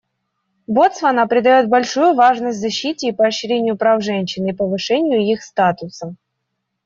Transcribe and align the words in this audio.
Ботсвана 0.65 1.27
придает 1.27 1.69
большую 1.69 2.15
важность 2.15 2.59
защите 2.59 3.09
и 3.09 3.11
поощрению 3.11 3.77
прав 3.77 4.01
женщин 4.01 4.47
и 4.47 4.51
повышению 4.51 5.21
их 5.21 5.43
статуса. 5.43 6.15